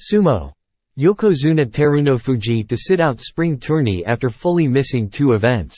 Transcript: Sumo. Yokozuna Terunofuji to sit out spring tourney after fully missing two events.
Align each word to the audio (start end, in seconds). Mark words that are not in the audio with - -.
Sumo. 0.00 0.52
Yokozuna 0.98 1.66
Terunofuji 1.66 2.66
to 2.66 2.76
sit 2.76 3.00
out 3.00 3.20
spring 3.20 3.58
tourney 3.58 4.02
after 4.06 4.30
fully 4.30 4.66
missing 4.66 5.10
two 5.10 5.34
events. 5.34 5.76